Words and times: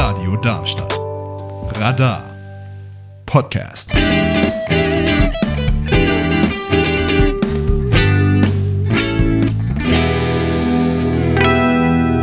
Radio 0.00 0.36
Darmstadt. 0.36 0.96
Radar 1.74 2.22
Podcast. 3.26 3.92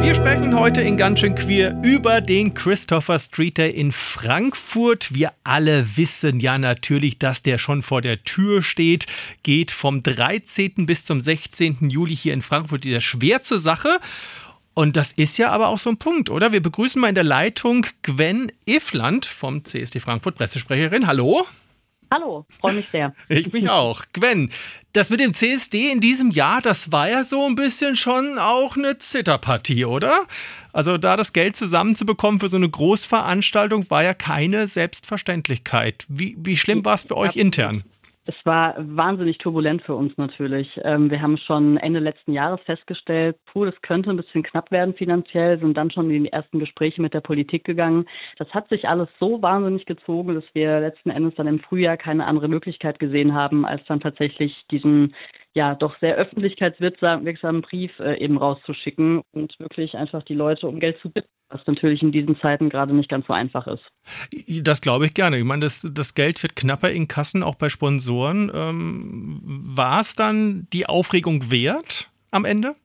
Wir 0.01 0.15
sprechen 0.15 0.57
heute 0.57 0.79
in 0.79 0.95
ganz 0.95 1.19
schön 1.19 1.35
queer 1.35 1.77
über 1.83 2.21
den 2.21 2.53
Christopher 2.53 3.19
Street 3.19 3.57
Day 3.57 3.71
in 3.71 3.91
Frankfurt. 3.91 5.13
Wir 5.13 5.33
alle 5.43 5.97
wissen 5.97 6.39
ja 6.39 6.57
natürlich, 6.57 7.19
dass 7.19 7.43
der 7.43 7.57
schon 7.57 7.81
vor 7.81 8.01
der 8.01 8.23
Tür 8.23 8.61
steht. 8.61 9.05
Geht 9.43 9.71
vom 9.71 10.01
13. 10.01 10.85
bis 10.85 11.03
zum 11.03 11.19
16. 11.19 11.89
Juli 11.89 12.15
hier 12.15 12.33
in 12.33 12.41
Frankfurt 12.41 12.85
wieder 12.85 13.01
schwer 13.01 13.41
zur 13.41 13.59
Sache. 13.59 13.99
Und 14.75 14.97
das 14.97 15.13
ist 15.13 15.37
ja 15.37 15.51
aber 15.51 15.69
auch 15.69 15.79
so 15.79 15.89
ein 15.89 15.97
Punkt, 15.97 16.29
oder? 16.29 16.51
Wir 16.51 16.61
begrüßen 16.61 16.99
mal 16.99 17.07
in 17.07 17.15
der 17.15 17.23
Leitung 17.23 17.87
Gwen 18.03 18.51
Ifland 18.65 19.25
vom 19.25 19.63
CSD 19.63 20.01
Frankfurt, 20.01 20.35
Pressesprecherin. 20.35 21.07
Hallo. 21.07 21.47
Hallo, 22.13 22.45
freue 22.59 22.73
mich 22.73 22.89
sehr. 22.89 23.15
Ich 23.29 23.53
mich 23.53 23.69
auch. 23.69 24.03
Gwen, 24.11 24.51
das 24.91 25.09
mit 25.09 25.21
dem 25.21 25.33
CSD 25.33 25.91
in 25.91 26.01
diesem 26.01 26.29
Jahr, 26.29 26.61
das 26.61 26.91
war 26.91 27.09
ja 27.09 27.23
so 27.23 27.45
ein 27.45 27.55
bisschen 27.55 27.95
schon 27.95 28.37
auch 28.37 28.75
eine 28.75 28.97
Zitterpartie, 28.97 29.85
oder? 29.85 30.25
Also 30.73 30.97
da 30.97 31.15
das 31.15 31.31
Geld 31.31 31.55
zusammenzubekommen 31.55 32.41
für 32.41 32.49
so 32.49 32.57
eine 32.57 32.69
Großveranstaltung 32.69 33.89
war 33.89 34.03
ja 34.03 34.13
keine 34.13 34.67
Selbstverständlichkeit. 34.67 36.05
Wie, 36.09 36.35
wie 36.37 36.57
schlimm 36.57 36.83
war 36.83 36.95
es 36.95 37.03
für 37.03 37.15
euch 37.15 37.37
intern? 37.37 37.85
Es 38.27 38.35
war 38.43 38.75
wahnsinnig 38.79 39.37
turbulent 39.37 39.83
für 39.83 39.93
uns 39.93 40.17
natürlich. 40.17 40.67
Ähm, 40.83 41.11
wir 41.11 41.21
haben 41.21 41.37
schon 41.37 41.77
Ende 41.77 41.99
letzten 41.99 42.33
Jahres 42.33 42.59
festgestellt, 42.61 43.37
puh, 43.45 43.65
das 43.65 43.79
könnte 43.83 44.09
ein 44.09 44.17
bisschen 44.17 44.41
knapp 44.41 44.71
werden 44.71 44.95
finanziell, 44.95 45.59
sind 45.59 45.77
dann 45.77 45.91
schon 45.91 46.09
in 46.09 46.23
die 46.23 46.31
ersten 46.31 46.57
Gespräche 46.57 47.03
mit 47.03 47.13
der 47.13 47.21
Politik 47.21 47.63
gegangen. 47.63 48.07
Das 48.39 48.51
hat 48.51 48.67
sich 48.69 48.87
alles 48.87 49.09
so 49.19 49.43
wahnsinnig 49.43 49.85
gezogen, 49.85 50.33
dass 50.33 50.43
wir 50.53 50.79
letzten 50.79 51.11
Endes 51.11 51.35
dann 51.35 51.45
im 51.45 51.59
Frühjahr 51.59 51.97
keine 51.97 52.25
andere 52.25 52.47
Möglichkeit 52.47 52.97
gesehen 52.97 53.35
haben, 53.35 53.63
als 53.63 53.85
dann 53.85 53.99
tatsächlich 53.99 54.65
diesen 54.71 55.13
ja 55.55 55.73
doch 55.73 55.97
sehr 55.99 56.15
öffentlichkeitswirksamen 56.15 57.61
Brief 57.61 57.97
äh, 57.99 58.19
eben 58.19 58.37
rauszuschicken 58.37 59.21
und 59.31 59.57
wirklich 59.57 59.95
einfach 59.95 60.21
die 60.23 60.33
Leute 60.33 60.67
um 60.67 60.79
Geld 60.79 60.99
zu 61.01 61.09
bitten, 61.09 61.29
was 61.49 61.61
natürlich 61.65 62.01
in 62.01 62.11
diesen 62.11 62.37
Zeiten 62.39 62.69
gerade 62.69 62.93
nicht 62.93 63.09
ganz 63.09 63.25
so 63.25 63.33
einfach 63.33 63.65
ist. 63.67 63.83
Das 64.63 64.81
glaube 64.81 65.05
ich 65.05 65.13
gerne. 65.13 65.37
Ich 65.37 65.45
meine, 65.45 65.61
das, 65.61 65.87
das 65.91 66.13
Geld 66.13 66.43
wird 66.43 66.55
knapper 66.55 66.91
in 66.91 67.07
Kassen, 67.07 67.41
auch 67.41 67.55
bei 67.55 67.69
Sponsoren. 67.69 68.51
Ähm, 68.53 69.41
War 69.43 70.01
es 70.01 70.15
dann 70.15 70.67
die 70.73 70.85
Aufregung 70.87 71.49
wert 71.49 72.11
am 72.31 72.45
Ende? 72.45 72.75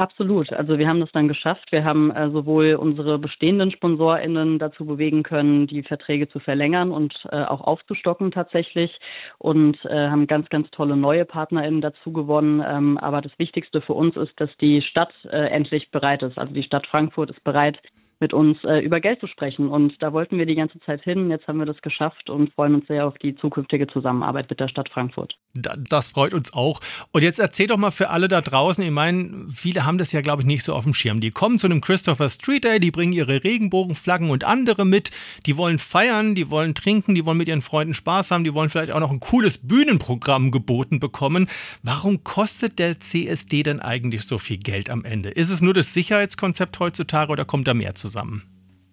Absolut. 0.00 0.50
Also 0.54 0.78
wir 0.78 0.88
haben 0.88 1.00
das 1.00 1.12
dann 1.12 1.28
geschafft. 1.28 1.70
Wir 1.72 1.84
haben 1.84 2.10
äh, 2.10 2.30
sowohl 2.30 2.74
unsere 2.74 3.18
bestehenden 3.18 3.70
SponsorInnen 3.70 4.58
dazu 4.58 4.86
bewegen 4.86 5.22
können, 5.22 5.66
die 5.66 5.82
Verträge 5.82 6.26
zu 6.26 6.38
verlängern 6.40 6.90
und 6.90 7.12
äh, 7.30 7.42
auch 7.44 7.60
aufzustocken 7.60 8.32
tatsächlich 8.32 8.98
und 9.36 9.76
äh, 9.84 10.08
haben 10.08 10.26
ganz, 10.26 10.48
ganz 10.48 10.70
tolle 10.70 10.96
neue 10.96 11.26
PartnerInnen 11.26 11.82
dazu 11.82 12.14
gewonnen. 12.14 12.64
Ähm, 12.66 12.96
aber 12.96 13.20
das 13.20 13.38
Wichtigste 13.38 13.82
für 13.82 13.92
uns 13.92 14.16
ist, 14.16 14.32
dass 14.40 14.48
die 14.56 14.80
Stadt 14.80 15.12
äh, 15.24 15.48
endlich 15.50 15.90
bereit 15.90 16.22
ist. 16.22 16.38
Also 16.38 16.54
die 16.54 16.62
Stadt 16.62 16.86
Frankfurt 16.86 17.28
ist 17.28 17.44
bereit, 17.44 17.76
mit 18.20 18.34
uns 18.34 18.58
äh, 18.64 18.80
über 18.80 19.00
Geld 19.00 19.18
zu 19.18 19.26
sprechen. 19.26 19.68
Und 19.68 19.94
da 20.00 20.12
wollten 20.12 20.36
wir 20.36 20.44
die 20.44 20.54
ganze 20.54 20.78
Zeit 20.80 21.02
hin. 21.02 21.30
Jetzt 21.30 21.48
haben 21.48 21.58
wir 21.58 21.64
das 21.64 21.80
geschafft 21.80 22.28
und 22.28 22.52
freuen 22.52 22.74
uns 22.74 22.86
sehr 22.86 23.06
auf 23.06 23.16
die 23.16 23.34
zukünftige 23.34 23.86
Zusammenarbeit 23.86 24.50
mit 24.50 24.60
der 24.60 24.68
Stadt 24.68 24.90
Frankfurt. 24.90 25.34
Das 25.54 26.10
freut 26.10 26.34
uns 26.34 26.52
auch. 26.52 26.80
Und 27.12 27.22
jetzt 27.22 27.38
erzähl 27.38 27.66
doch 27.66 27.78
mal 27.78 27.90
für 27.90 28.10
alle 28.10 28.28
da 28.28 28.42
draußen, 28.42 28.84
ich 28.84 28.90
meine, 28.90 29.46
viele 29.50 29.86
haben 29.86 29.96
das 29.96 30.12
ja, 30.12 30.20
glaube 30.20 30.42
ich, 30.42 30.46
nicht 30.46 30.62
so 30.62 30.74
auf 30.74 30.84
dem 30.84 30.92
Schirm. 30.92 31.20
Die 31.20 31.30
kommen 31.30 31.58
zu 31.58 31.66
einem 31.66 31.80
Christopher 31.80 32.28
Street 32.28 32.64
Day, 32.64 32.78
die 32.78 32.90
bringen 32.90 33.14
ihre 33.14 33.42
Regenbogenflaggen 33.42 34.28
und 34.28 34.44
andere 34.44 34.84
mit. 34.84 35.10
Die 35.46 35.56
wollen 35.56 35.78
feiern, 35.78 36.34
die 36.34 36.50
wollen 36.50 36.74
trinken, 36.74 37.14
die 37.14 37.24
wollen 37.24 37.38
mit 37.38 37.48
ihren 37.48 37.62
Freunden 37.62 37.94
Spaß 37.94 38.30
haben, 38.30 38.44
die 38.44 38.52
wollen 38.52 38.68
vielleicht 38.68 38.92
auch 38.92 39.00
noch 39.00 39.10
ein 39.10 39.20
cooles 39.20 39.66
Bühnenprogramm 39.66 40.50
geboten 40.50 41.00
bekommen. 41.00 41.48
Warum 41.82 42.22
kostet 42.22 42.78
der 42.78 43.00
CSD 43.00 43.62
denn 43.62 43.80
eigentlich 43.80 44.22
so 44.22 44.36
viel 44.36 44.58
Geld 44.58 44.90
am 44.90 45.04
Ende? 45.06 45.30
Ist 45.30 45.48
es 45.48 45.62
nur 45.62 45.72
das 45.72 45.94
Sicherheitskonzept 45.94 46.78
heutzutage 46.78 47.32
oder 47.32 47.46
kommt 47.46 47.66
da 47.66 47.72
mehr 47.72 47.94
zusammen? 47.94 48.09
Zusammen? 48.10 48.42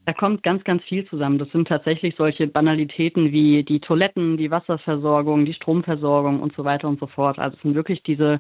Da 0.06 0.14
kommt 0.14 0.42
ganz, 0.42 0.64
ganz 0.64 0.82
viel 0.84 1.06
zusammen. 1.10 1.38
Das 1.38 1.50
sind 1.52 1.68
tatsächlich 1.68 2.16
solche 2.18 2.48
Banalitäten 2.48 3.34
wie 3.34 3.66
die 3.66 3.82
Toiletten, 3.82 4.38
die 4.38 4.50
Wasserversorgung, 4.50 5.44
die 5.44 5.54
Stromversorgung 5.54 6.40
und 6.40 6.56
so 6.56 6.64
weiter 6.64 6.88
und 6.88 6.98
so 6.98 7.08
fort. 7.08 7.38
Also 7.38 7.58
es 7.58 7.62
sind 7.62 7.76
wirklich 7.76 8.02
diese 8.04 8.40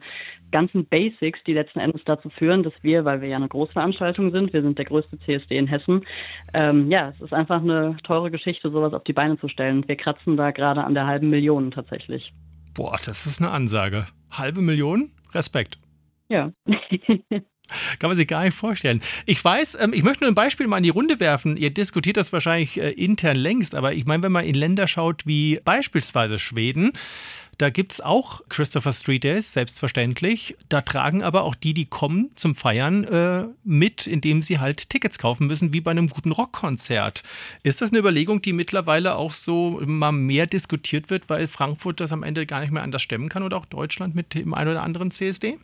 ganzen 0.50 0.86
Basics, 0.86 1.40
die 1.46 1.52
letzten 1.52 1.80
Endes 1.80 2.02
dazu 2.06 2.30
führen, 2.30 2.64
dass 2.64 2.72
wir, 2.84 3.04
weil 3.04 3.20
wir 3.20 3.28
ja 3.28 3.36
eine 3.36 3.50
Großveranstaltung 3.50 4.32
sind, 4.32 4.54
wir 4.54 4.62
sind 4.62 4.78
der 4.78 4.86
größte 4.86 5.20
CSD 5.20 5.58
in 5.58 5.68
Hessen, 5.68 6.06
ähm, 6.54 6.90
ja, 6.90 7.10
es 7.10 7.20
ist 7.20 7.34
einfach 7.34 7.62
eine 7.62 7.98
teure 8.06 8.32
Geschichte, 8.32 8.72
sowas 8.72 8.94
auf 8.94 9.04
die 9.04 9.12
Beine 9.12 9.38
zu 9.38 9.50
stellen. 9.50 9.86
Wir 9.90 9.98
kratzen 9.98 10.38
da 10.38 10.52
gerade 10.52 10.86
an 10.86 10.94
der 10.94 11.06
halben 11.06 11.30
Million 11.30 11.72
tatsächlich. 11.72 12.32
Boah, 12.76 12.98
das 13.06 13.26
ist 13.26 13.42
eine 13.42 13.52
Ansage. 13.52 14.06
Halbe 14.32 14.62
Million? 14.62 15.12
Respekt. 15.34 15.78
Ja. 16.30 16.54
Kann 18.00 18.10
man 18.10 18.18
sich 18.18 18.28
gar 18.28 18.44
nicht 18.44 18.56
vorstellen. 18.56 19.02
Ich 19.26 19.44
weiß, 19.44 19.78
ähm, 19.82 19.94
ich 19.94 20.04
möchte 20.04 20.24
nur 20.24 20.32
ein 20.32 20.36
Beispiel 20.36 20.68
mal 20.68 20.78
in 20.78 20.84
die 20.84 20.90
Runde 20.90 21.20
werfen. 21.20 21.58
Ihr 21.58 21.70
diskutiert 21.70 22.18
das 22.18 22.34
wahrscheinlich 22.34 22.80
äh, 22.80 22.92
intern 22.92 23.38
längst, 23.38 23.76
aber 23.76 23.94
ich 23.94 24.06
meine, 24.06 24.24
wenn 24.24 24.32
man 24.32 24.46
in 24.46 24.56
Länder 24.56 24.88
schaut 24.88 25.26
wie 25.26 25.60
beispielsweise 25.64 26.40
Schweden, 26.40 26.94
da 27.58 27.72
gibt 27.72 27.94
es 27.94 28.02
auch 28.02 28.42
Christopher 28.50 28.94
Street 28.94 29.24
Days, 29.24 29.52
selbstverständlich. 29.52 30.56
Da 30.70 30.82
tragen 30.82 31.24
aber 31.24 31.44
auch 31.44 31.56
die, 31.56 31.74
die 31.74 31.86
kommen 31.86 32.30
zum 32.36 32.54
Feiern, 32.54 33.04
äh, 33.06 33.46
mit, 33.64 34.06
indem 34.06 34.44
sie 34.44 34.60
halt 34.60 34.92
Tickets 34.92 35.18
kaufen 35.18 35.48
müssen, 35.48 35.74
wie 35.74 35.82
bei 35.82 35.90
einem 35.90 36.08
guten 36.08 36.32
Rockkonzert. 36.32 37.24
Ist 37.64 37.82
das 37.82 37.90
eine 37.90 38.00
Überlegung, 38.00 38.44
die 38.44 38.54
mittlerweile 38.54 39.16
auch 39.16 39.32
so 39.32 39.82
mal 39.84 40.12
mehr 40.12 40.46
diskutiert 40.46 41.10
wird, 41.10 41.30
weil 41.30 41.48
Frankfurt 41.48 42.00
das 42.00 42.12
am 42.12 42.22
Ende 42.22 42.46
gar 42.46 42.62
nicht 42.62 42.72
mehr 42.72 42.84
anders 42.84 43.02
stemmen 43.02 43.28
kann 43.28 43.42
oder 43.42 43.58
auch 43.58 43.66
Deutschland 43.66 44.14
mit 44.14 44.36
dem 44.36 44.54
einen 44.54 44.72
oder 44.72 44.84
anderen 44.84 45.10
CSD? 45.10 45.58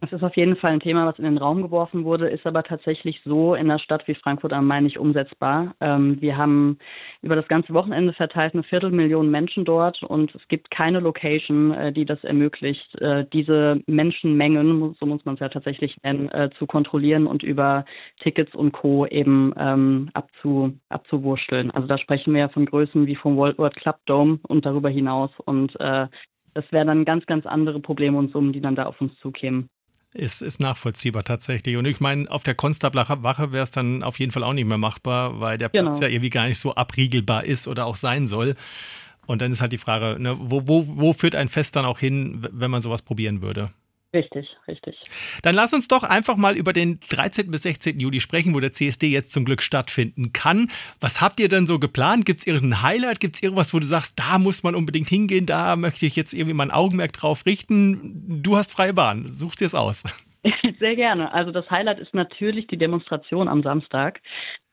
Das 0.00 0.12
ist 0.12 0.22
auf 0.22 0.36
jeden 0.36 0.54
Fall 0.54 0.72
ein 0.72 0.80
Thema, 0.80 1.06
was 1.06 1.18
in 1.18 1.24
den 1.24 1.38
Raum 1.38 1.60
geworfen 1.60 2.04
wurde, 2.04 2.28
ist 2.28 2.46
aber 2.46 2.62
tatsächlich 2.62 3.20
so 3.24 3.54
in 3.54 3.68
einer 3.68 3.80
Stadt 3.80 4.06
wie 4.06 4.14
Frankfurt 4.14 4.52
am 4.52 4.66
Main 4.66 4.84
nicht 4.84 4.98
umsetzbar. 4.98 5.74
Ähm, 5.80 6.20
wir 6.20 6.36
haben 6.36 6.78
über 7.20 7.34
das 7.34 7.48
ganze 7.48 7.74
Wochenende 7.74 8.12
verteilt 8.12 8.54
eine 8.54 8.62
Viertelmillion 8.62 9.28
Menschen 9.28 9.64
dort 9.64 10.00
und 10.04 10.32
es 10.36 10.46
gibt 10.46 10.70
keine 10.70 11.00
Location, 11.00 11.72
äh, 11.72 11.92
die 11.92 12.04
das 12.04 12.22
ermöglicht, 12.22 12.94
äh, 13.00 13.26
diese 13.32 13.82
Menschenmengen, 13.86 14.94
so 15.00 15.06
muss 15.06 15.24
man 15.24 15.34
es 15.34 15.40
ja 15.40 15.48
tatsächlich 15.48 15.96
nennen, 16.04 16.28
äh, 16.30 16.50
zu 16.58 16.66
kontrollieren 16.66 17.26
und 17.26 17.42
über 17.42 17.84
Tickets 18.22 18.54
und 18.54 18.70
Co. 18.70 19.04
eben 19.06 19.52
ähm, 19.58 20.10
abzu, 20.14 20.78
abzuwurschteln. 20.90 21.72
Also 21.72 21.88
da 21.88 21.98
sprechen 21.98 22.34
wir 22.34 22.42
ja 22.42 22.48
von 22.48 22.66
Größen 22.66 23.06
wie 23.06 23.16
vom 23.16 23.36
World 23.36 23.58
World 23.58 23.74
Club 23.74 23.96
Dome 24.06 24.38
und 24.46 24.64
darüber 24.64 24.90
hinaus 24.90 25.30
und 25.44 25.74
äh, 25.80 26.06
das 26.54 26.64
wären 26.70 26.86
dann 26.86 27.04
ganz, 27.04 27.26
ganz 27.26 27.46
andere 27.46 27.80
Probleme 27.80 28.16
und 28.16 28.32
Summen, 28.32 28.52
die 28.52 28.60
dann 28.60 28.76
da 28.76 28.86
auf 28.86 29.00
uns 29.00 29.16
zukämen. 29.20 29.68
Ist, 30.18 30.42
ist 30.42 30.58
nachvollziehbar 30.58 31.22
tatsächlich. 31.22 31.76
Und 31.76 31.84
ich 31.84 32.00
meine, 32.00 32.28
auf 32.28 32.42
der 32.42 32.56
Konstabler 32.56 33.06
Wache 33.22 33.52
wäre 33.52 33.62
es 33.62 33.70
dann 33.70 34.02
auf 34.02 34.18
jeden 34.18 34.32
Fall 34.32 34.42
auch 34.42 34.52
nicht 34.52 34.66
mehr 34.66 34.76
machbar, 34.76 35.38
weil 35.38 35.58
der 35.58 35.68
Platz 35.68 35.84
genau. 35.84 36.00
ja 36.00 36.08
irgendwie 36.08 36.30
gar 36.30 36.48
nicht 36.48 36.58
so 36.58 36.74
abriegelbar 36.74 37.44
ist 37.44 37.68
oder 37.68 37.86
auch 37.86 37.94
sein 37.94 38.26
soll. 38.26 38.56
Und 39.26 39.42
dann 39.42 39.52
ist 39.52 39.60
halt 39.60 39.72
die 39.72 39.78
Frage, 39.78 40.20
ne, 40.20 40.36
wo, 40.40 40.66
wo, 40.66 40.84
wo 40.88 41.12
führt 41.12 41.36
ein 41.36 41.48
Fest 41.48 41.76
dann 41.76 41.84
auch 41.84 42.00
hin, 42.00 42.48
wenn 42.50 42.68
man 42.68 42.82
sowas 42.82 43.02
probieren 43.02 43.42
würde? 43.42 43.70
Richtig, 44.14 44.48
richtig. 44.66 44.96
Dann 45.42 45.54
lass 45.54 45.74
uns 45.74 45.86
doch 45.86 46.02
einfach 46.02 46.36
mal 46.36 46.56
über 46.56 46.72
den 46.72 46.98
13. 47.10 47.50
bis 47.50 47.62
16. 47.62 48.00
Juli 48.00 48.20
sprechen, 48.20 48.54
wo 48.54 48.60
der 48.60 48.72
CSD 48.72 49.08
jetzt 49.08 49.32
zum 49.32 49.44
Glück 49.44 49.62
stattfinden 49.62 50.32
kann. 50.32 50.70
Was 50.98 51.20
habt 51.20 51.40
ihr 51.40 51.48
denn 51.50 51.66
so 51.66 51.78
geplant? 51.78 52.24
Gibt 52.24 52.40
es 52.40 52.46
irgendein 52.46 52.82
Highlight? 52.82 53.20
Gibt 53.20 53.36
es 53.36 53.42
irgendwas, 53.42 53.74
wo 53.74 53.80
du 53.80 53.86
sagst, 53.86 54.18
da 54.18 54.38
muss 54.38 54.62
man 54.62 54.74
unbedingt 54.74 55.10
hingehen, 55.10 55.44
da 55.44 55.76
möchte 55.76 56.06
ich 56.06 56.16
jetzt 56.16 56.32
irgendwie 56.32 56.54
mein 56.54 56.70
Augenmerk 56.70 57.12
drauf 57.12 57.44
richten? 57.44 58.42
Du 58.42 58.56
hast 58.56 58.72
freie 58.72 58.94
Bahn, 58.94 59.28
such 59.28 59.56
dir 59.56 59.66
es 59.66 59.74
aus. 59.74 60.04
Sehr 60.78 60.96
gerne. 60.96 61.32
Also 61.32 61.50
das 61.50 61.70
Highlight 61.70 61.98
ist 61.98 62.14
natürlich 62.14 62.66
die 62.68 62.78
Demonstration 62.78 63.48
am 63.48 63.62
Samstag. 63.62 64.20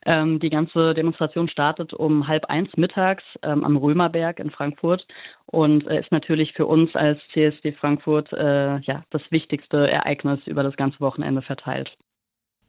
Ähm, 0.05 0.39
die 0.39 0.49
ganze 0.49 0.93
Demonstration 0.93 1.49
startet 1.49 1.93
um 1.93 2.27
halb 2.27 2.45
eins 2.45 2.69
mittags 2.77 3.23
ähm, 3.41 3.63
am 3.63 3.75
Römerberg 3.75 4.39
in 4.39 4.51
Frankfurt 4.51 5.05
und 5.47 5.87
äh, 5.87 5.99
ist 5.99 6.11
natürlich 6.11 6.53
für 6.53 6.67
uns 6.67 6.95
als 6.95 7.19
CSD 7.33 7.71
Frankfurt 7.73 8.31
äh, 8.33 8.77
ja 8.81 9.03
das 9.09 9.23
wichtigste 9.31 9.89
Ereignis 9.89 10.39
über 10.45 10.61
das 10.61 10.75
ganze 10.75 10.99
Wochenende 10.99 11.41
verteilt. 11.41 11.91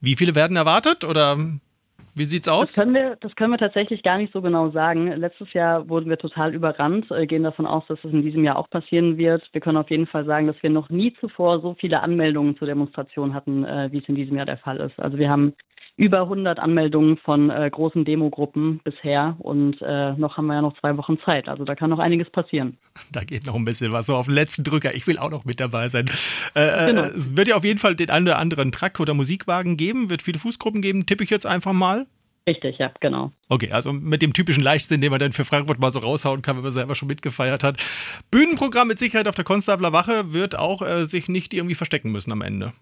Wie 0.00 0.16
viele 0.16 0.34
werden 0.34 0.56
erwartet 0.56 1.04
oder 1.04 1.36
wie 2.14 2.24
sieht's 2.24 2.48
aus? 2.48 2.74
Das 2.74 2.82
können 2.82 2.94
wir, 2.94 3.16
das 3.20 3.36
können 3.36 3.50
wir 3.50 3.58
tatsächlich 3.58 4.02
gar 4.02 4.16
nicht 4.16 4.32
so 4.32 4.40
genau 4.40 4.70
sagen. 4.70 5.08
Letztes 5.08 5.52
Jahr 5.52 5.86
wurden 5.90 6.08
wir 6.08 6.16
total 6.16 6.54
überrannt, 6.54 7.10
äh, 7.10 7.26
gehen 7.26 7.42
davon 7.42 7.66
aus, 7.66 7.84
dass 7.88 7.98
es 8.02 8.10
in 8.10 8.22
diesem 8.22 8.42
Jahr 8.42 8.56
auch 8.56 8.70
passieren 8.70 9.18
wird. 9.18 9.46
Wir 9.52 9.60
können 9.60 9.76
auf 9.76 9.90
jeden 9.90 10.06
Fall 10.06 10.24
sagen, 10.24 10.46
dass 10.46 10.62
wir 10.62 10.70
noch 10.70 10.88
nie 10.88 11.12
zuvor 11.20 11.60
so 11.60 11.76
viele 11.78 12.00
Anmeldungen 12.00 12.56
zur 12.56 12.66
Demonstration 12.66 13.34
hatten, 13.34 13.66
äh, 13.66 13.92
wie 13.92 13.98
es 13.98 14.08
in 14.08 14.14
diesem 14.14 14.38
Jahr 14.38 14.46
der 14.46 14.56
Fall 14.56 14.78
ist. 14.78 14.98
Also 14.98 15.18
wir 15.18 15.28
haben 15.28 15.52
über 15.96 16.22
100 16.22 16.58
Anmeldungen 16.58 17.16
von 17.16 17.48
äh, 17.50 17.70
großen 17.70 18.04
Demogruppen 18.04 18.80
bisher 18.84 19.36
und 19.38 19.80
äh, 19.80 20.12
noch 20.12 20.36
haben 20.36 20.46
wir 20.46 20.54
ja 20.54 20.62
noch 20.62 20.78
zwei 20.78 20.96
Wochen 20.98 21.18
Zeit. 21.24 21.48
Also 21.48 21.64
da 21.64 21.74
kann 21.74 21.88
noch 21.88 21.98
einiges 21.98 22.28
passieren. 22.30 22.76
Da 23.12 23.24
geht 23.24 23.46
noch 23.46 23.54
ein 23.54 23.64
bisschen 23.64 23.92
was 23.92 24.06
so 24.06 24.14
auf 24.14 24.26
den 24.26 24.34
letzten 24.34 24.62
Drücker. 24.62 24.94
Ich 24.94 25.06
will 25.06 25.18
auch 25.18 25.30
noch 25.30 25.44
mit 25.44 25.58
dabei 25.58 25.88
sein. 25.88 26.06
Äh, 26.54 26.66
äh 26.66 26.86
genau. 26.86 27.02
Es 27.04 27.34
wird 27.36 27.48
ja 27.48 27.56
auf 27.56 27.64
jeden 27.64 27.78
Fall 27.78 27.94
den 27.94 28.10
einen 28.10 28.26
oder 28.26 28.38
anderen 28.38 28.72
Truck 28.72 29.00
oder 29.00 29.14
Musikwagen 29.14 29.76
geben, 29.76 30.10
wird 30.10 30.22
viele 30.22 30.38
Fußgruppen 30.38 30.82
geben, 30.82 31.06
tippe 31.06 31.24
ich 31.24 31.30
jetzt 31.30 31.46
einfach 31.46 31.72
mal. 31.72 32.06
Richtig, 32.48 32.78
ja, 32.78 32.92
genau. 33.00 33.32
Okay, 33.48 33.72
also 33.72 33.92
mit 33.92 34.22
dem 34.22 34.32
typischen 34.32 34.62
Leichtsinn, 34.62 35.00
den 35.00 35.10
man 35.10 35.18
dann 35.18 35.32
für 35.32 35.44
Frankfurt 35.44 35.80
mal 35.80 35.90
so 35.90 35.98
raushauen 35.98 36.42
kann, 36.42 36.56
wenn 36.56 36.62
man 36.62 36.72
selber 36.72 36.94
schon 36.94 37.08
mitgefeiert 37.08 37.64
hat. 37.64 37.82
Bühnenprogramm 38.30 38.86
mit 38.86 39.00
Sicherheit 39.00 39.26
auf 39.26 39.34
der 39.34 39.44
Konstabler 39.44 39.92
Wache 39.92 40.32
wird 40.32 40.56
auch 40.56 40.82
äh, 40.82 41.06
sich 41.06 41.28
nicht 41.28 41.54
irgendwie 41.54 41.74
verstecken 41.74 42.12
müssen 42.12 42.30
am 42.30 42.42
Ende. 42.42 42.72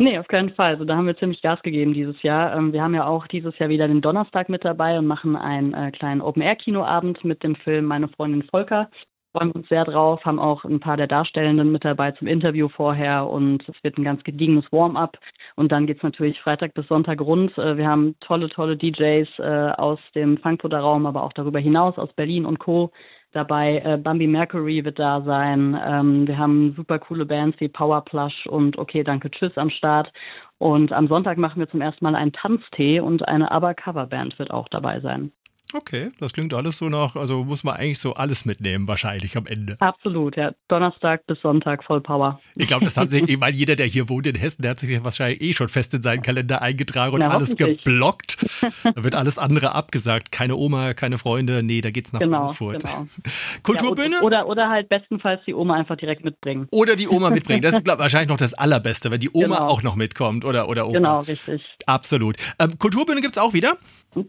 Nee, 0.00 0.18
auf 0.18 0.26
keinen 0.26 0.50
Fall. 0.54 0.72
Also 0.72 0.84
da 0.84 0.96
haben 0.96 1.06
wir 1.06 1.16
ziemlich 1.16 1.40
Gas 1.40 1.62
gegeben 1.62 1.94
dieses 1.94 2.20
Jahr. 2.22 2.56
Ähm, 2.56 2.72
wir 2.72 2.82
haben 2.82 2.94
ja 2.94 3.06
auch 3.06 3.28
dieses 3.28 3.56
Jahr 3.58 3.68
wieder 3.68 3.86
den 3.86 4.00
Donnerstag 4.00 4.48
mit 4.48 4.64
dabei 4.64 4.98
und 4.98 5.06
machen 5.06 5.36
einen 5.36 5.72
äh, 5.72 5.92
kleinen 5.92 6.20
Open-Air-Kinoabend 6.20 7.24
mit 7.24 7.44
dem 7.44 7.54
Film 7.54 7.84
Meine 7.84 8.08
Freundin 8.08 8.42
Volker 8.42 8.90
freuen 9.34 9.50
uns 9.50 9.68
sehr 9.68 9.84
drauf, 9.84 10.24
haben 10.24 10.38
auch 10.38 10.64
ein 10.64 10.80
paar 10.80 10.96
der 10.96 11.08
Darstellenden 11.08 11.72
mit 11.72 11.84
dabei 11.84 12.12
zum 12.12 12.28
Interview 12.28 12.68
vorher 12.68 13.28
und 13.28 13.68
es 13.68 13.74
wird 13.82 13.98
ein 13.98 14.04
ganz 14.04 14.22
gediegenes 14.22 14.64
Warm-up. 14.70 15.18
Und 15.56 15.72
dann 15.72 15.86
geht's 15.86 16.02
natürlich 16.02 16.40
Freitag 16.40 16.74
bis 16.74 16.86
Sonntag 16.86 17.20
rund. 17.20 17.56
Äh, 17.58 17.76
wir 17.76 17.88
haben 17.88 18.14
tolle, 18.20 18.48
tolle 18.48 18.76
DJs 18.76 19.28
äh, 19.38 19.72
aus 19.76 19.98
dem 20.14 20.38
Frankfurter 20.38 20.78
Raum, 20.78 21.06
aber 21.06 21.24
auch 21.24 21.32
darüber 21.32 21.58
hinaus 21.58 21.98
aus 21.98 22.12
Berlin 22.12 22.46
und 22.46 22.60
Co. 22.60 22.92
dabei. 23.34 23.82
Äh, 23.84 23.98
Bambi 23.98 24.26
Mercury 24.26 24.84
wird 24.84 24.98
da 24.98 25.22
sein. 25.22 25.78
Ähm, 25.84 26.26
wir 26.26 26.38
haben 26.38 26.74
super 26.76 26.98
coole 26.98 27.26
Bands 27.26 27.58
wie 27.60 27.68
Power 27.68 28.04
Plush 28.04 28.46
und 28.46 28.78
Okay, 28.78 29.04
danke, 29.04 29.30
tschüss 29.30 29.56
am 29.56 29.70
Start. 29.70 30.12
Und 30.58 30.92
am 30.92 31.08
Sonntag 31.08 31.38
machen 31.38 31.58
wir 31.58 31.68
zum 31.68 31.80
ersten 31.80 32.04
Mal 32.04 32.14
einen 32.14 32.32
Tanztee 32.32 33.00
und 33.00 33.26
eine 33.28 33.50
ABBA-Coverband 33.50 34.38
wird 34.38 34.50
auch 34.50 34.68
dabei 34.68 35.00
sein. 35.00 35.32
Okay, 35.76 36.12
das 36.20 36.32
klingt 36.32 36.54
alles 36.54 36.78
so 36.78 36.88
nach, 36.88 37.16
also 37.16 37.42
muss 37.42 37.64
man 37.64 37.74
eigentlich 37.74 37.98
so 37.98 38.14
alles 38.14 38.44
mitnehmen, 38.44 38.86
wahrscheinlich 38.86 39.36
am 39.36 39.46
Ende. 39.46 39.76
Absolut, 39.80 40.36
ja. 40.36 40.52
Donnerstag 40.68 41.26
bis 41.26 41.40
Sonntag 41.40 41.82
voll 41.82 42.00
Power. 42.00 42.40
Ich 42.54 42.68
glaube, 42.68 42.84
das 42.84 42.96
haben 42.96 43.10
sich, 43.10 43.28
ich 43.28 43.38
meine, 43.38 43.56
jeder, 43.56 43.74
der 43.74 43.86
hier 43.86 44.08
wohnt 44.08 44.28
in 44.28 44.36
Hessen, 44.36 44.62
der 44.62 44.72
hat 44.72 44.78
sich 44.78 45.04
wahrscheinlich 45.04 45.40
eh 45.40 45.52
schon 45.52 45.68
fest 45.68 45.92
in 45.92 46.02
seinen 46.02 46.22
Kalender 46.22 46.62
eingetragen 46.62 47.14
und 47.14 47.20
Na, 47.20 47.30
alles 47.30 47.56
geblockt. 47.56 48.38
da 48.84 49.02
wird 49.02 49.16
alles 49.16 49.36
andere 49.36 49.74
abgesagt. 49.74 50.30
Keine 50.30 50.54
Oma, 50.54 50.94
keine 50.94 51.18
Freunde, 51.18 51.64
nee, 51.64 51.80
da 51.80 51.90
geht's 51.90 52.12
nach 52.12 52.20
genau, 52.20 52.52
Frankfurt. 52.52 52.84
Genau. 52.84 53.06
Kulturbühne? 53.64 54.16
Ja, 54.16 54.22
oder, 54.22 54.46
oder 54.46 54.68
halt 54.68 54.88
bestenfalls 54.88 55.40
die 55.44 55.54
Oma 55.54 55.74
einfach 55.74 55.96
direkt 55.96 56.24
mitbringen. 56.24 56.68
Oder 56.70 56.94
die 56.94 57.08
Oma 57.08 57.30
mitbringen. 57.30 57.62
Das 57.62 57.74
ist 57.74 57.84
glaub, 57.84 57.98
wahrscheinlich 58.04 58.28
noch 58.28 58.36
das 58.36 58.54
Allerbeste, 58.54 59.10
wenn 59.10 59.18
die 59.18 59.30
Oma 59.32 59.56
genau. 59.56 59.68
auch 59.68 59.82
noch 59.82 59.96
mitkommt 59.96 60.44
oder, 60.44 60.68
oder 60.68 60.86
Oma. 60.86 60.94
Genau, 60.94 61.20
richtig. 61.20 61.62
Absolut. 61.86 62.36
Ähm, 62.60 62.78
Kulturbühne 62.78 63.20
gibt 63.20 63.36
es 63.36 63.42
auch 63.42 63.54
wieder? 63.54 63.76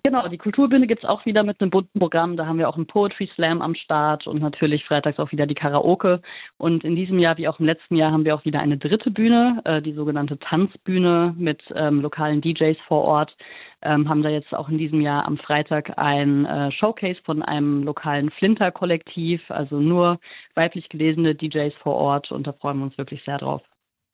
Genau, 0.03 0.27
die 0.27 0.37
Kulturbühne 0.37 0.87
gibt 0.87 1.03
es 1.03 1.09
auch 1.09 1.25
wieder 1.25 1.43
mit 1.43 1.61
einem 1.61 1.69
bunten 1.69 1.99
Programm. 1.99 2.37
Da 2.37 2.47
haben 2.47 2.57
wir 2.57 2.67
auch 2.67 2.75
einen 2.75 2.87
Poetry 2.87 3.29
Slam 3.35 3.61
am 3.61 3.75
Start 3.75 4.25
und 4.25 4.41
natürlich 4.41 4.83
freitags 4.85 5.19
auch 5.19 5.31
wieder 5.31 5.45
die 5.45 5.53
Karaoke. 5.53 6.21
Und 6.57 6.83
in 6.83 6.95
diesem 6.95 7.19
Jahr, 7.19 7.37
wie 7.37 7.47
auch 7.47 7.59
im 7.59 7.67
letzten 7.67 7.95
Jahr, 7.95 8.11
haben 8.11 8.25
wir 8.25 8.33
auch 8.33 8.45
wieder 8.45 8.59
eine 8.59 8.77
dritte 8.77 9.11
Bühne, 9.11 9.61
äh, 9.63 9.81
die 9.83 9.93
sogenannte 9.93 10.39
Tanzbühne 10.39 11.35
mit 11.37 11.61
ähm, 11.75 12.01
lokalen 12.01 12.41
DJs 12.41 12.77
vor 12.87 13.03
Ort. 13.03 13.35
Ähm, 13.83 14.09
haben 14.09 14.23
da 14.23 14.29
jetzt 14.29 14.55
auch 14.55 14.69
in 14.69 14.79
diesem 14.79 15.01
Jahr 15.01 15.25
am 15.27 15.37
Freitag 15.37 15.99
ein 15.99 16.45
äh, 16.45 16.71
Showcase 16.71 17.21
von 17.23 17.43
einem 17.43 17.83
lokalen 17.83 18.31
Flinter-Kollektiv, 18.31 19.41
also 19.51 19.79
nur 19.79 20.19
weiblich 20.55 20.89
gelesene 20.89 21.35
DJs 21.35 21.75
vor 21.83 21.93
Ort 21.93 22.31
und 22.31 22.47
da 22.47 22.53
freuen 22.53 22.79
wir 22.79 22.85
uns 22.85 22.97
wirklich 22.97 23.23
sehr 23.23 23.37
drauf. 23.37 23.61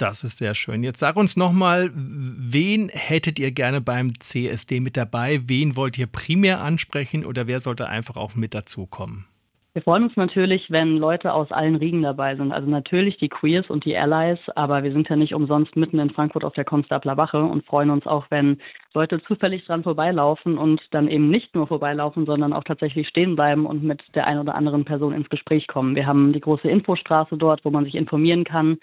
Das 0.01 0.23
ist 0.23 0.39
sehr 0.39 0.55
schön. 0.55 0.81
Jetzt 0.81 0.99
sag 0.99 1.15
uns 1.15 1.37
nochmal, 1.37 1.91
wen 1.93 2.89
hättet 2.89 3.37
ihr 3.37 3.51
gerne 3.51 3.81
beim 3.81 4.19
CSD 4.19 4.79
mit 4.79 4.97
dabei? 4.97 5.41
Wen 5.45 5.75
wollt 5.75 5.95
ihr 5.99 6.07
primär 6.07 6.63
ansprechen 6.63 7.23
oder 7.23 7.45
wer 7.45 7.59
sollte 7.59 7.87
einfach 7.87 8.15
auch 8.15 8.35
mit 8.35 8.55
dazukommen? 8.55 9.27
Wir 9.73 9.83
freuen 9.83 10.03
uns 10.03 10.17
natürlich, 10.17 10.71
wenn 10.71 10.97
Leute 10.97 11.31
aus 11.31 11.51
allen 11.51 11.75
Riegen 11.75 12.01
dabei 12.01 12.35
sind. 12.35 12.51
Also 12.51 12.67
natürlich 12.67 13.19
die 13.19 13.29
Queers 13.29 13.69
und 13.69 13.85
die 13.85 13.95
Allies, 13.95 14.39
aber 14.55 14.83
wir 14.83 14.91
sind 14.91 15.07
ja 15.07 15.15
nicht 15.15 15.35
umsonst 15.35 15.75
mitten 15.75 15.99
in 15.99 16.09
Frankfurt 16.09 16.43
auf 16.43 16.53
der 16.55 16.65
Konstabler 16.65 17.15
Wache 17.15 17.41
und 17.41 17.65
freuen 17.67 17.91
uns 17.91 18.07
auch, 18.07 18.25
wenn 18.31 18.57
Leute 18.95 19.21
zufällig 19.21 19.63
dran 19.65 19.83
vorbeilaufen 19.83 20.57
und 20.57 20.81
dann 20.89 21.07
eben 21.07 21.29
nicht 21.29 21.53
nur 21.53 21.67
vorbeilaufen, 21.67 22.25
sondern 22.25 22.53
auch 22.53 22.63
tatsächlich 22.63 23.07
stehen 23.07 23.35
bleiben 23.35 23.67
und 23.67 23.83
mit 23.83 24.01
der 24.15 24.25
einen 24.25 24.41
oder 24.41 24.55
anderen 24.55 24.83
Person 24.83 25.13
ins 25.13 25.29
Gespräch 25.29 25.67
kommen. 25.67 25.95
Wir 25.95 26.07
haben 26.07 26.33
die 26.33 26.41
große 26.41 26.67
Infostraße 26.67 27.37
dort, 27.37 27.63
wo 27.63 27.69
man 27.69 27.85
sich 27.85 27.93
informieren 27.95 28.43
kann 28.43 28.79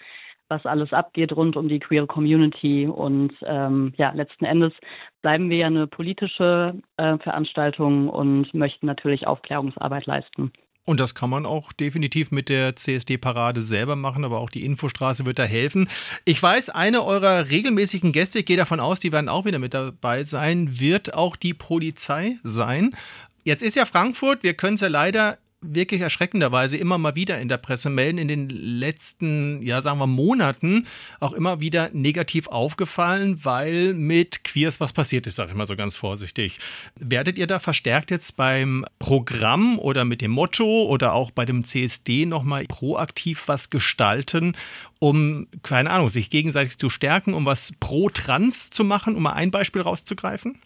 was 0.49 0.65
alles 0.65 0.91
abgeht 0.91 1.31
rund 1.33 1.55
um 1.55 1.69
die 1.69 1.79
queere 1.79 2.07
Community. 2.07 2.87
Und 2.87 3.33
ähm, 3.45 3.93
ja, 3.97 4.11
letzten 4.11 4.45
Endes 4.45 4.73
bleiben 5.21 5.49
wir 5.49 5.57
ja 5.57 5.67
eine 5.67 5.87
politische 5.87 6.75
äh, 6.97 7.17
Veranstaltung 7.19 8.09
und 8.09 8.53
möchten 8.53 8.85
natürlich 8.85 9.27
Aufklärungsarbeit 9.27 10.05
leisten. 10.05 10.51
Und 10.85 10.99
das 10.99 11.13
kann 11.13 11.29
man 11.29 11.45
auch 11.45 11.71
definitiv 11.71 12.31
mit 12.31 12.49
der 12.49 12.75
CSD-Parade 12.75 13.61
selber 13.61 13.95
machen, 13.95 14.25
aber 14.25 14.39
auch 14.39 14.49
die 14.49 14.65
Infostraße 14.65 15.23
wird 15.27 15.37
da 15.37 15.43
helfen. 15.43 15.87
Ich 16.25 16.41
weiß, 16.41 16.69
eine 16.69 17.03
eurer 17.05 17.51
regelmäßigen 17.51 18.11
Gäste, 18.11 18.39
ich 18.39 18.45
gehe 18.47 18.57
davon 18.57 18.79
aus, 18.79 18.99
die 18.99 19.11
werden 19.11 19.29
auch 19.29 19.45
wieder 19.45 19.59
mit 19.59 19.75
dabei 19.75 20.23
sein, 20.23 20.79
wird 20.79 21.13
auch 21.13 21.35
die 21.35 21.53
Polizei 21.53 22.37
sein. 22.41 22.95
Jetzt 23.43 23.61
ist 23.61 23.75
ja 23.75 23.85
Frankfurt, 23.85 24.41
wir 24.41 24.55
können 24.55 24.75
es 24.75 24.81
ja 24.81 24.87
leider 24.87 25.37
wirklich 25.61 26.01
erschreckenderweise 26.01 26.77
immer 26.77 26.97
mal 26.97 27.15
wieder 27.15 27.39
in 27.39 27.49
der 27.49 27.57
Presse 27.57 27.89
melden, 27.89 28.17
in 28.17 28.27
den 28.27 28.49
letzten, 28.49 29.61
ja, 29.61 29.81
sagen 29.81 29.99
wir, 29.99 30.07
Monaten 30.07 30.87
auch 31.19 31.33
immer 31.33 31.59
wieder 31.59 31.89
negativ 31.91 32.47
aufgefallen, 32.47 33.43
weil 33.43 33.93
mit 33.93 34.43
Queers 34.43 34.79
was 34.79 34.93
passiert 34.93 35.27
ist, 35.27 35.35
sage 35.35 35.51
ich 35.51 35.57
mal 35.57 35.65
so 35.65 35.75
ganz 35.75 35.95
vorsichtig. 35.95 36.59
Werdet 36.95 37.37
ihr 37.37 37.47
da 37.47 37.59
verstärkt 37.59 38.09
jetzt 38.09 38.37
beim 38.37 38.85
Programm 38.99 39.79
oder 39.79 40.05
mit 40.05 40.21
dem 40.21 40.31
Motto 40.31 40.83
oder 40.85 41.13
auch 41.13 41.31
bei 41.31 41.45
dem 41.45 41.63
CSD 41.63 42.25
nochmal 42.25 42.65
proaktiv 42.65 43.47
was 43.47 43.69
gestalten, 43.69 44.55
um, 44.99 45.47
keine 45.63 45.89
Ahnung, 45.91 46.09
sich 46.09 46.29
gegenseitig 46.29 46.77
zu 46.77 46.89
stärken, 46.89 47.33
um 47.33 47.45
was 47.45 47.73
pro 47.79 48.09
Trans 48.09 48.69
zu 48.69 48.83
machen, 48.83 49.15
um 49.15 49.23
mal 49.23 49.33
ein 49.33 49.51
Beispiel 49.51 49.81
rauszugreifen? 49.81 50.57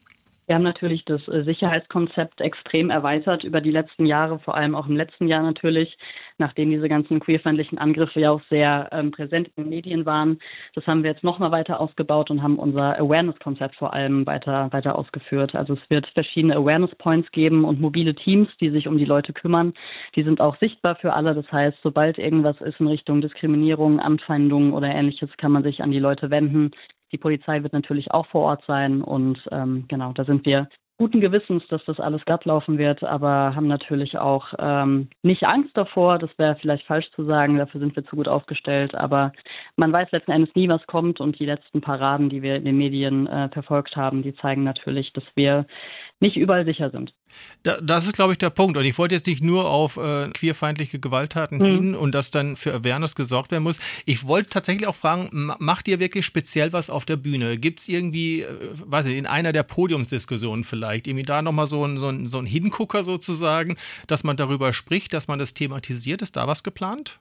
Wir 0.45 0.55
haben 0.55 0.63
natürlich 0.63 1.05
das 1.05 1.25
äh, 1.27 1.43
Sicherheitskonzept 1.43 2.41
extrem 2.41 2.89
erweitert 2.89 3.43
über 3.43 3.61
die 3.61 3.71
letzten 3.71 4.05
Jahre, 4.05 4.39
vor 4.39 4.55
allem 4.55 4.75
auch 4.75 4.87
im 4.87 4.97
letzten 4.97 5.27
Jahr 5.27 5.41
natürlich, 5.41 5.97
nachdem 6.37 6.69
diese 6.69 6.89
ganzen 6.89 7.19
queerfeindlichen 7.19 7.77
Angriffe 7.77 8.19
ja 8.19 8.31
auch 8.31 8.41
sehr 8.49 8.89
ähm, 8.91 9.11
präsent 9.11 9.49
in 9.55 9.63
den 9.63 9.69
Medien 9.69 10.05
waren. 10.05 10.39
Das 10.75 10.85
haben 10.85 11.03
wir 11.03 11.11
jetzt 11.11 11.23
nochmal 11.23 11.51
weiter 11.51 11.79
ausgebaut 11.79 12.29
und 12.29 12.43
haben 12.43 12.59
unser 12.59 12.99
Awareness-Konzept 12.99 13.75
vor 13.75 13.93
allem 13.93 14.25
weiter, 14.25 14.71
weiter 14.73 14.97
ausgeführt. 14.97 15.55
Also 15.55 15.73
es 15.75 15.89
wird 15.89 16.07
verschiedene 16.07 16.55
Awareness-Points 16.55 17.31
geben 17.31 17.63
und 17.63 17.79
mobile 17.79 18.13
Teams, 18.13 18.49
die 18.59 18.69
sich 18.69 18.87
um 18.87 18.97
die 18.97 19.05
Leute 19.05 19.31
kümmern. 19.31 19.73
Die 20.15 20.23
sind 20.23 20.41
auch 20.41 20.57
sichtbar 20.57 20.95
für 20.95 21.13
alle. 21.13 21.33
Das 21.35 21.49
heißt, 21.51 21.77
sobald 21.83 22.17
irgendwas 22.17 22.59
ist 22.59 22.79
in 22.79 22.87
Richtung 22.87 23.21
Diskriminierung, 23.21 24.01
Anfeindung 24.01 24.73
oder 24.73 24.87
ähnliches, 24.87 25.29
kann 25.37 25.53
man 25.53 25.63
sich 25.63 25.81
an 25.81 25.91
die 25.91 25.99
Leute 25.99 26.29
wenden. 26.29 26.71
Die 27.13 27.17
Polizei 27.17 27.63
wird 27.63 27.73
natürlich 27.73 28.11
auch 28.11 28.25
vor 28.27 28.41
Ort 28.41 28.63
sein 28.65 29.01
und 29.01 29.39
ähm, 29.51 29.85
genau, 29.87 30.11
da 30.13 30.25
sind 30.25 30.45
wir 30.45 30.67
guten 30.97 31.21
Gewissens, 31.21 31.63
dass 31.69 31.83
das 31.85 31.99
alles 31.99 32.23
glatt 32.25 32.45
laufen 32.45 32.77
wird, 32.77 33.03
aber 33.03 33.55
haben 33.55 33.67
natürlich 33.67 34.17
auch 34.17 34.53
ähm, 34.59 35.09
nicht 35.21 35.43
Angst 35.43 35.75
davor. 35.75 36.19
Das 36.19 36.29
wäre 36.37 36.55
vielleicht 36.55 36.85
falsch 36.85 37.09
zu 37.15 37.25
sagen, 37.25 37.57
dafür 37.57 37.79
sind 37.79 37.95
wir 37.95 38.05
zu 38.05 38.15
gut 38.15 38.27
aufgestellt. 38.27 38.95
Aber 38.95 39.33
man 39.75 39.91
weiß 39.91 40.11
letzten 40.11 40.31
Endes 40.31 40.53
nie, 40.55 40.69
was 40.69 40.85
kommt. 40.87 41.19
Und 41.19 41.39
die 41.39 41.45
letzten 41.45 41.81
Paraden, 41.81 42.29
die 42.29 42.41
wir 42.41 42.55
in 42.55 42.65
den 42.65 42.77
Medien 42.77 43.27
äh, 43.27 43.49
verfolgt 43.49 43.95
haben, 43.95 44.21
die 44.21 44.35
zeigen 44.35 44.63
natürlich, 44.63 45.11
dass 45.13 45.25
wir 45.35 45.65
nicht 46.19 46.37
überall 46.37 46.65
sicher 46.65 46.89
sind. 46.89 47.13
Da, 47.63 47.79
das 47.81 48.05
ist, 48.05 48.15
glaube 48.15 48.33
ich, 48.33 48.37
der 48.37 48.49
Punkt. 48.49 48.77
Und 48.77 48.85
ich 48.85 48.97
wollte 48.97 49.15
jetzt 49.15 49.27
nicht 49.27 49.43
nur 49.43 49.69
auf 49.69 49.97
äh, 49.97 50.29
queerfeindliche 50.29 50.99
Gewalttaten 50.99 51.59
mhm. 51.59 51.65
hin 51.65 51.95
und 51.95 52.13
dass 52.13 52.31
dann 52.31 52.55
für 52.55 52.73
Awareness 52.73 53.15
gesorgt 53.15 53.51
werden 53.51 53.63
muss. 53.63 53.79
Ich 54.05 54.27
wollte 54.27 54.49
tatsächlich 54.49 54.87
auch 54.87 54.95
fragen, 54.95 55.51
macht 55.59 55.87
ihr 55.87 55.99
wirklich 55.99 56.25
speziell 56.25 56.73
was 56.73 56.89
auf 56.89 57.05
der 57.05 57.17
Bühne? 57.17 57.57
Gibt 57.57 57.79
es 57.79 57.89
irgendwie, 57.89 58.41
äh, 58.41 58.47
weiß 58.85 59.07
ich, 59.07 59.17
in 59.17 59.25
einer 59.25 59.53
der 59.53 59.63
Podiumsdiskussionen 59.63 60.63
vielleicht, 60.63 61.07
irgendwie 61.07 61.25
da 61.25 61.41
nochmal 61.41 61.67
so 61.67 61.85
ein, 61.85 61.97
so, 61.97 62.09
ein, 62.09 62.25
so 62.25 62.39
ein 62.39 62.45
Hingucker 62.45 63.03
sozusagen, 63.03 63.77
dass 64.07 64.23
man 64.23 64.37
darüber 64.37 64.73
spricht, 64.73 65.13
dass 65.13 65.27
man 65.27 65.39
das 65.39 65.53
thematisiert? 65.53 66.21
Ist 66.21 66.35
da 66.35 66.47
was 66.47 66.63
geplant? 66.63 67.19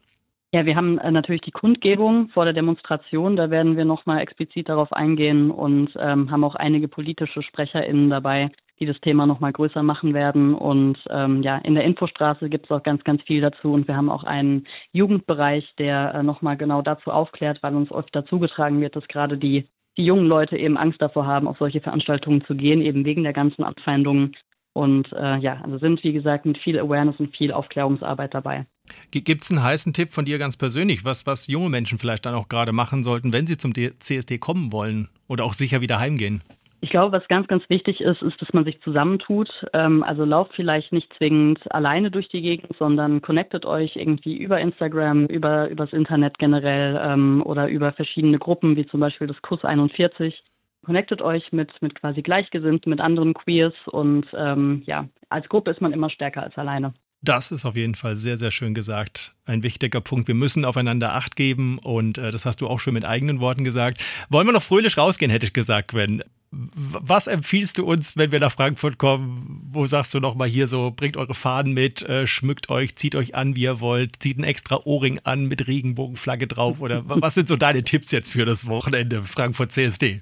Ja, 0.54 0.66
wir 0.66 0.76
haben 0.76 0.99
äh, 0.99 1.11
natürlich 1.11 1.40
die 1.40 1.50
Kundgebung 1.50 2.28
vor 2.28 2.45
der 2.45 2.52
Demonstration. 2.52 3.37
Da 3.37 3.49
werden 3.50 3.78
wir 3.78 3.87
nochmal 3.87 4.21
explizit 4.21 4.69
darauf 4.69 4.92
eingehen 4.92 5.50
und 5.50 5.90
ähm, 5.99 6.31
haben 6.31 6.45
auch 6.45 6.57
einige 6.57 6.88
politische 6.88 7.42
SprecherInnen 7.42 8.11
dabei, 8.11 8.50
die 8.81 8.87
das 8.87 9.00
Thema 9.00 9.26
nochmal 9.26 9.52
größer 9.52 9.83
machen 9.83 10.14
werden. 10.14 10.55
Und 10.55 10.99
ähm, 11.11 11.43
ja, 11.43 11.59
in 11.59 11.75
der 11.75 11.85
Infostraße 11.85 12.49
gibt 12.49 12.67
es 12.67 12.71
auch 12.71 12.83
ganz, 12.83 13.05
ganz 13.05 13.23
viel 13.23 13.41
dazu. 13.41 13.73
Und 13.73 13.87
wir 13.87 13.97
haben 13.97 14.11
auch 14.11 14.25
einen 14.25 14.67
Jugendbereich, 14.93 15.69
der 15.79 16.14
äh, 16.14 16.23
nochmal 16.23 16.57
genau 16.57 16.83
dazu 16.83 17.11
aufklärt, 17.11 17.62
weil 17.62 17.75
uns 17.75 17.91
oft 17.91 18.14
dazu 18.14 18.38
getragen 18.38 18.81
wird, 18.81 18.97
dass 18.97 19.07
gerade 19.09 19.38
die, 19.38 19.69
die 19.97 20.05
jungen 20.05 20.26
Leute 20.26 20.57
eben 20.57 20.76
Angst 20.76 21.00
davor 21.00 21.26
haben, 21.26 21.49
auf 21.49 21.59
solche 21.59 21.81
Veranstaltungen 21.81 22.45
zu 22.45 22.55
gehen, 22.55 22.81
eben 22.81 23.05
wegen 23.05 23.23
der 23.23 23.33
ganzen 23.33 23.62
Abfeindungen. 23.62 24.35
Und 24.75 25.12
äh, 25.12 25.37
ja, 25.37 25.61
also 25.62 25.79
sind, 25.79 26.02
wie 26.02 26.14
gesagt, 26.14 26.47
mit 26.47 26.57
viel 26.59 26.79
Awareness 26.79 27.17
und 27.19 27.37
viel 27.37 27.52
Aufklärungsarbeit 27.52 28.33
dabei. 28.33 28.67
Gibt 29.11 29.43
es 29.43 29.50
einen 29.50 29.62
heißen 29.62 29.93
Tipp 29.93 30.09
von 30.09 30.25
dir 30.25 30.38
ganz 30.38 30.57
persönlich, 30.57 31.05
was, 31.05 31.26
was 31.26 31.47
junge 31.47 31.69
Menschen 31.69 31.99
vielleicht 31.99 32.25
dann 32.25 32.35
auch 32.35 32.49
gerade 32.49 32.73
machen 32.73 33.02
sollten, 33.02 33.33
wenn 33.33 33.47
sie 33.47 33.59
zum 33.59 33.75
CSD 33.75 34.38
kommen 34.38 34.73
wollen 34.73 35.09
oder 35.29 35.45
auch 35.45 35.52
sicher 35.52 35.83
wieder 35.83 36.00
heimgehen? 36.00 36.43
Ich 36.84 36.90
glaube, 36.90 37.16
was 37.16 37.26
ganz, 37.28 37.46
ganz 37.46 37.62
wichtig 37.68 38.00
ist, 38.00 38.22
ist, 38.22 38.42
dass 38.42 38.52
man 38.52 38.64
sich 38.64 38.80
zusammentut. 38.82 39.48
Ähm, 39.72 40.02
also 40.02 40.24
lauft 40.24 40.52
vielleicht 40.56 40.92
nicht 40.92 41.08
zwingend 41.16 41.60
alleine 41.72 42.10
durch 42.10 42.28
die 42.28 42.42
Gegend, 42.42 42.76
sondern 42.76 43.22
connectet 43.22 43.64
euch 43.64 43.94
irgendwie 43.94 44.36
über 44.36 44.60
Instagram, 44.60 45.26
über 45.26 45.68
übers 45.68 45.92
Internet 45.92 46.38
generell 46.38 47.00
ähm, 47.00 47.40
oder 47.46 47.68
über 47.68 47.92
verschiedene 47.92 48.40
Gruppen, 48.40 48.76
wie 48.76 48.86
zum 48.86 48.98
Beispiel 48.98 49.28
das 49.28 49.40
Kuss 49.42 49.64
41 49.64 50.42
connectet 50.84 51.22
euch 51.22 51.52
mit, 51.52 51.70
mit 51.80 51.94
quasi 51.94 52.22
Gleichgesinnten, 52.22 52.90
mit 52.90 53.00
anderen 53.00 53.34
Queers 53.34 53.74
und 53.86 54.26
ähm, 54.36 54.82
ja, 54.84 55.08
als 55.28 55.48
Gruppe 55.48 55.70
ist 55.70 55.80
man 55.80 55.92
immer 55.92 56.10
stärker 56.10 56.42
als 56.42 56.58
alleine. 56.58 56.92
Das 57.22 57.52
ist 57.52 57.64
auf 57.64 57.76
jeden 57.76 57.94
Fall 57.94 58.16
sehr, 58.16 58.36
sehr 58.36 58.50
schön 58.50 58.74
gesagt. 58.74 59.32
Ein 59.46 59.62
wichtiger 59.62 60.00
Punkt. 60.00 60.26
Wir 60.26 60.34
müssen 60.34 60.64
aufeinander 60.64 61.14
Acht 61.14 61.36
geben 61.36 61.78
und 61.78 62.18
äh, 62.18 62.32
das 62.32 62.44
hast 62.44 62.60
du 62.60 62.66
auch 62.66 62.80
schon 62.80 62.94
mit 62.94 63.04
eigenen 63.04 63.38
Worten 63.38 63.62
gesagt. 63.62 64.04
Wollen 64.28 64.48
wir 64.48 64.52
noch 64.52 64.62
fröhlich 64.62 64.98
rausgehen, 64.98 65.30
hätte 65.30 65.46
ich 65.46 65.52
gesagt, 65.52 65.92
Gwen. 65.92 66.24
Was 66.52 67.28
empfiehlst 67.28 67.78
du 67.78 67.87
uns, 67.87 68.16
wenn 68.18 68.30
wir 68.30 68.38
nach 68.38 68.52
Frankfurt 68.52 68.99
kommen? 68.99 69.62
Wo 69.73 69.87
sagst 69.87 70.12
du 70.12 70.21
nochmal 70.21 70.49
hier 70.49 70.68
so, 70.68 70.92
bringt 70.94 71.16
eure 71.16 71.32
Fahnen 71.32 71.73
mit, 71.73 72.02
äh, 72.02 72.26
schmückt 72.26 72.68
euch, 72.68 72.94
zieht 72.97 73.14
euch 73.14 73.35
an, 73.35 73.56
wie 73.56 73.62
ihr 73.62 73.80
wollt, 73.80 74.23
zieht 74.23 74.37
einen 74.37 74.44
extra 74.44 74.80
Ohrring 74.85 75.18
an 75.25 75.47
mit 75.47 75.66
Regenbogenflagge 75.66 76.47
drauf? 76.47 76.80
Oder 76.80 77.04
was 77.06 77.35
sind 77.35 77.49
so 77.49 77.56
deine 77.56 77.85
Tipps 77.85 78.11
jetzt 78.11 78.30
für 78.30 78.44
das 78.44 78.66
Wochenende 78.66 79.23
Frankfurt 79.23 79.73
CSD? 79.73 80.21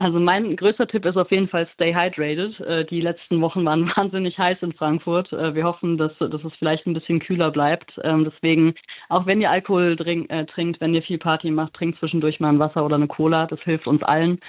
Also 0.00 0.18
mein 0.18 0.56
größter 0.56 0.88
Tipp 0.88 1.06
ist 1.06 1.16
auf 1.16 1.30
jeden 1.30 1.46
Fall 1.48 1.68
Stay 1.74 1.94
Hydrated. 1.94 2.58
Äh, 2.60 2.84
die 2.84 3.00
letzten 3.00 3.40
Wochen 3.40 3.64
waren 3.64 3.86
wahnsinnig 3.96 4.36
heiß 4.36 4.58
in 4.60 4.72
Frankfurt. 4.72 5.32
Äh, 5.32 5.54
wir 5.54 5.64
hoffen, 5.64 5.96
dass, 5.98 6.10
dass 6.18 6.42
es 6.42 6.52
vielleicht 6.58 6.84
ein 6.86 6.94
bisschen 6.94 7.20
kühler 7.20 7.52
bleibt. 7.52 7.92
Ähm, 8.02 8.24
deswegen, 8.24 8.74
auch 9.08 9.24
wenn 9.26 9.40
ihr 9.40 9.52
Alkohol 9.52 9.96
trink, 9.96 10.30
äh, 10.30 10.46
trinkt, 10.46 10.80
wenn 10.80 10.94
ihr 10.94 11.02
viel 11.02 11.18
Party 11.18 11.50
macht, 11.52 11.74
trinkt 11.74 12.00
zwischendurch 12.00 12.40
mal 12.40 12.48
ein 12.48 12.58
Wasser 12.58 12.84
oder 12.84 12.96
eine 12.96 13.06
Cola. 13.06 13.46
Das 13.46 13.60
hilft 13.60 13.86
uns 13.86 14.02
allen. 14.02 14.40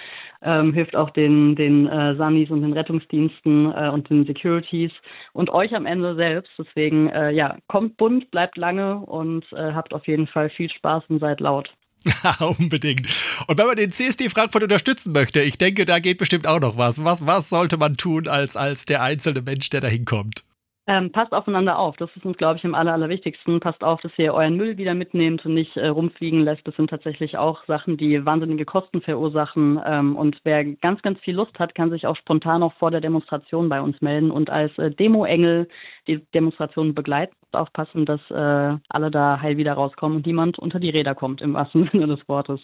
Ähm, 0.41 0.73
hilft 0.73 0.95
auch 0.95 1.11
den, 1.11 1.55
den 1.55 1.87
äh, 1.87 2.15
Sunnis 2.15 2.49
und 2.49 2.61
den 2.63 2.73
Rettungsdiensten 2.73 3.71
äh, 3.71 3.89
und 3.89 4.09
den 4.09 4.25
Securities 4.25 4.91
und 5.33 5.51
euch 5.51 5.75
am 5.75 5.85
Ende 5.85 6.15
selbst. 6.15 6.51
Deswegen, 6.57 7.09
äh, 7.09 7.31
ja, 7.31 7.57
kommt 7.67 7.97
bunt, 7.97 8.31
bleibt 8.31 8.57
lange 8.57 8.97
und 8.97 9.45
habt 9.51 9.93
auf 9.93 10.07
jeden 10.07 10.27
Fall 10.27 10.49
viel 10.49 10.69
Spaß 10.69 11.03
und 11.09 11.19
seid 11.19 11.39
laut. 11.39 11.69
Unbedingt. 12.59 13.07
Und 13.47 13.57
wenn 13.57 13.67
man 13.67 13.75
den 13.75 13.91
CSD 13.91 14.29
Frankfurt 14.29 14.63
unterstützen 14.63 15.11
möchte, 15.11 15.41
ich 15.41 15.57
denke, 15.57 15.85
da 15.85 15.99
geht 15.99 16.17
bestimmt 16.17 16.47
auch 16.47 16.59
noch 16.59 16.77
was. 16.77 17.03
Was, 17.03 17.25
was 17.25 17.49
sollte 17.49 17.77
man 17.77 17.97
tun 17.97 18.27
als, 18.27 18.55
als 18.55 18.85
der 18.85 19.01
einzelne 19.01 19.41
Mensch, 19.41 19.69
der 19.69 19.81
da 19.81 19.87
hinkommt? 19.87 20.43
Ähm, 20.87 21.11
passt 21.11 21.33
aufeinander 21.33 21.79
auf. 21.79 21.97
Das 21.97 22.15
ist 22.15 22.25
uns, 22.25 22.37
glaube 22.37 22.57
ich, 22.57 22.65
am 22.65 22.75
aller, 22.75 22.93
allerwichtigsten. 22.93 23.59
Passt 23.59 23.83
auf, 23.83 24.01
dass 24.01 24.11
ihr 24.17 24.35
euren 24.35 24.55
Müll 24.55 24.77
wieder 24.77 24.93
mitnehmt 24.93 25.43
und 25.43 25.55
nicht 25.55 25.75
äh, 25.77 25.87
rumfliegen 25.87 26.41
lässt. 26.41 26.67
Das 26.67 26.75
sind 26.75 26.91
tatsächlich 26.91 27.39
auch 27.39 27.65
Sachen, 27.65 27.97
die 27.97 28.23
wahnsinnige 28.23 28.65
Kosten 28.65 29.01
verursachen. 29.01 29.81
Ähm, 29.83 30.15
und 30.15 30.39
wer 30.43 30.63
ganz, 30.63 31.01
ganz 31.01 31.19
viel 31.21 31.35
Lust 31.35 31.57
hat, 31.57 31.73
kann 31.73 31.89
sich 31.89 32.05
auch 32.05 32.15
spontan 32.17 32.61
auch 32.61 32.73
vor 32.73 32.91
der 32.91 33.01
Demonstration 33.01 33.67
bei 33.67 33.81
uns 33.81 33.99
melden 34.01 34.29
und 34.29 34.51
als 34.51 34.77
äh, 34.77 34.91
Demo-Engel 34.91 35.67
die 36.07 36.23
Demonstration 36.35 36.93
begleiten 36.93 37.35
aufpassen, 37.51 38.05
dass 38.05 38.21
äh, 38.29 38.77
alle 38.89 39.09
da 39.09 39.41
heil 39.41 39.57
wieder 39.57 39.73
rauskommen 39.73 40.17
und 40.17 40.25
niemand 40.27 40.59
unter 40.59 40.79
die 40.79 40.89
Räder 40.91 41.15
kommt, 41.15 41.41
im 41.41 41.55
wahrsten 41.55 41.89
Sinne 41.91 42.07
des 42.07 42.27
Wortes. 42.29 42.61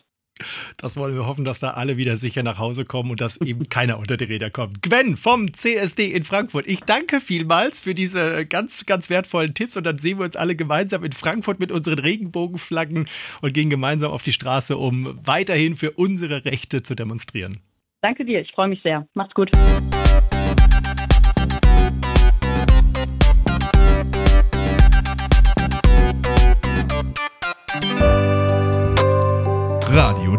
Das 0.78 0.98
wollen 0.98 1.16
wir 1.16 1.26
hoffen, 1.26 1.46
dass 1.46 1.60
da 1.60 1.72
alle 1.72 1.98
wieder 1.98 2.18
sicher 2.18 2.44
nach 2.44 2.60
Hause 2.60 2.86
kommen 2.86 3.12
und 3.12 3.22
dass 3.22 3.40
eben 3.42 3.70
keiner 3.70 4.00
unter 4.00 4.18
die 4.18 4.26
Räder 4.26 4.50
kommt. 4.50 4.82
Gwen 4.82 5.18
vom 5.18 5.54
CSD 5.54 6.08
in 6.12 6.24
Frankfurt. 6.24 6.68
Ich 6.68 6.82
danke 6.82 7.20
vielmals 7.22 7.82
für 7.82 7.96
diese 7.96 8.46
ganz, 8.46 8.86
ganz 8.86 9.10
wertvollen 9.10 9.54
Tipps 9.54 9.78
und 9.78 9.86
dann 9.86 9.98
sehen 9.98 10.18
wir 10.20 10.26
uns 10.26 10.36
alle 10.36 10.56
gemeinsam 10.56 11.04
in 11.04 11.12
Frankfurt 11.12 11.60
mit 11.60 11.72
unseren 11.72 12.00
Regenbogenflaggen 12.00 13.08
und 13.42 13.54
gehen 13.54 13.70
gemeinsam 13.70 14.12
auf 14.12 14.24
die 14.24 14.34
Straße, 14.34 14.78
um 14.78 15.20
weiterhin 15.24 15.76
für 15.76 15.92
unsere 15.92 16.46
Rechte 16.46 16.84
zu 16.84 16.96
demonstrieren. 16.96 17.60
Danke 18.02 18.26
dir, 18.26 18.42
ich 18.42 18.52
freue 18.52 18.70
mich 18.70 18.82
sehr. 18.82 19.08
Macht's 19.14 19.36
gut. 19.36 19.52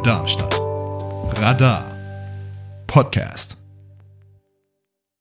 Darmstadt. 0.03 0.61
Radar. 1.41 1.85
Podcast. 2.89 3.62